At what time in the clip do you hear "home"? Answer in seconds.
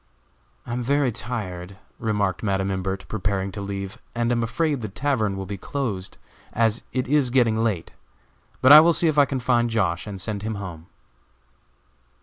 10.55-10.87